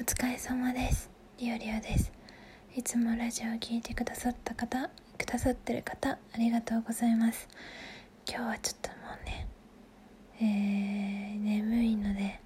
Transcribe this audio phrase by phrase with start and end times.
[0.00, 1.10] お疲れ様です。
[1.38, 2.12] リオリオです。
[2.76, 7.48] いつもラジオを聴いてくださった方くださってる方ありがとうございます。
[8.24, 9.48] 今日はちょっともうね
[10.40, 12.38] えー、眠いので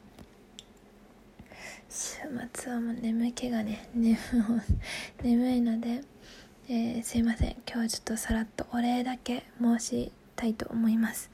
[1.90, 2.22] 週
[2.54, 3.86] 末はもう眠気がね
[5.22, 6.00] 眠いので、
[6.70, 7.50] えー、すいません。
[7.50, 11.30] 今日はちょっとさらっとお礼だけ申したいと思います、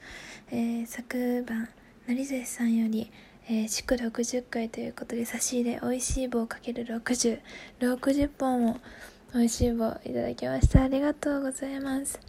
[0.51, 1.69] えー、昨晩
[2.07, 3.09] 成瀬さんより
[3.47, 7.39] えー、祝60回ということで差し入れおいしい棒かける60
[7.79, 8.79] 60本も
[9.35, 10.83] おいしい棒いただきました。
[10.83, 12.19] ありがとうございます。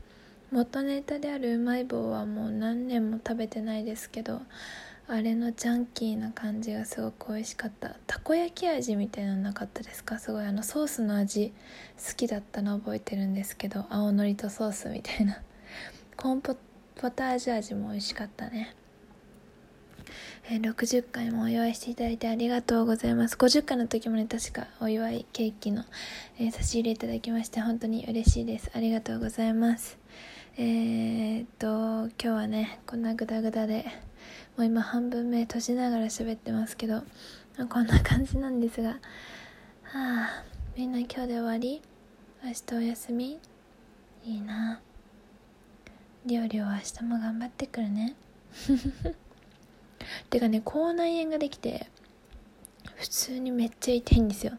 [0.51, 4.43] 元ネタであるうまい棒はもう何年も食べてないですけど
[5.09, 7.97] あれのジャンキーな感じがすごく美味しかった。
[8.07, 10.19] たこ焼き味みたいなのなかったですか？
[10.19, 11.53] すごいあのソースの味
[12.09, 15.41] 好きだったの覚えてるんですけど青のりとソースみたいな。
[16.17, 16.55] コーンポ
[17.11, 18.75] タージュ味も美味しかったね。
[20.49, 23.37] えー、60回もお祝いしていただいてありがとうございます。
[23.37, 25.85] 50回の時もね、確かお祝いケーキの、
[26.39, 28.71] えー、差し入れいただきまして本当に嬉しいです。
[28.75, 29.99] ありがとうございます。
[30.57, 33.87] えー、っと、今日はね、こんなグダグダで、
[34.57, 37.03] もう今半分目閉じながら喋ってますけど、
[37.69, 38.99] こんな感じなんですが、は
[39.95, 40.45] あ、
[40.77, 41.83] みんな今日で終わり？
[42.45, 43.39] 明日お休み？
[44.25, 44.81] いいな。
[46.27, 48.15] 料理は明日も頑張ってくるね。
[50.31, 51.89] てかね口内炎ができて
[52.97, 54.53] 普通にめっちゃ痛いんですよ。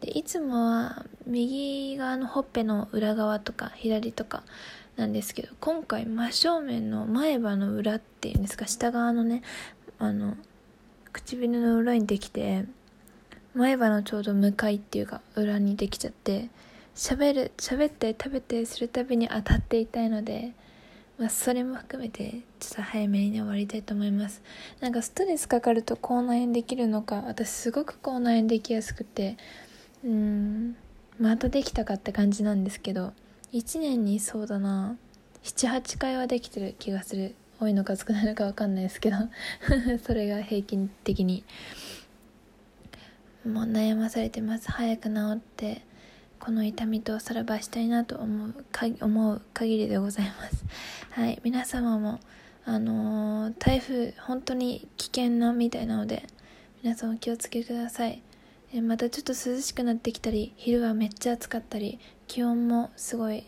[0.00, 4.42] でいつもは右側のほっぺの裏側とか左とか
[4.96, 9.42] なんですけど今回真正面の前歯の裏っていうんですか下側のね
[9.98, 10.36] あの
[11.12, 12.64] 唇の裏にできて
[13.54, 16.48] 前歯のちょうど向かいっていうか裏にできちゃって
[16.94, 20.52] 喋る喋って食べてするたびに当たっていたいので
[21.20, 24.40] まあ、それも含めてちょっと早めに終わりたいと思います。
[24.80, 29.36] なんかストレスかかると口内炎できるのか私すごく口内炎できやすくて
[30.02, 30.76] うん
[31.20, 33.12] またできたかって感じなんですけど
[33.52, 34.96] 1年にそうだな
[35.44, 37.34] 78回はできてる気がする。
[37.60, 39.18] 多いのか少ないのか分かんないですけど
[40.02, 41.44] それが平均的に。
[43.44, 44.70] もう悩まされてます。
[44.70, 45.82] 早く治って。
[46.40, 50.64] この痛みとさらばしたいなと思うか思う限りでございます。
[51.12, 52.18] はい皆様も
[52.64, 56.26] あのー、台風本当に危険なみたいなので
[56.82, 58.22] 皆さんお気をつけください。
[58.72, 63.44] えまたちょっと涼しくなってきたり昼はめっちゃ暑かったり気温もすごい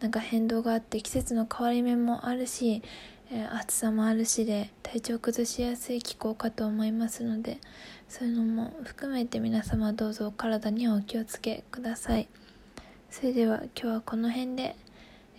[0.00, 2.82] なんか変動があって季節の変わり目もあるし
[3.30, 7.58] え、暑さもあるしで体調崩しやすい気候かと思いますので
[8.08, 12.28] そういうのも含めて皆様どうぞお体にはお気をつけください。
[13.10, 14.76] それでは今日はこの辺で、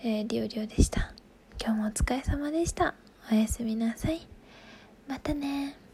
[0.01, 1.13] えー、リオリオでした。
[1.61, 2.95] 今日もお疲れ様でした。
[3.31, 4.27] おやすみなさい。
[5.07, 5.84] またね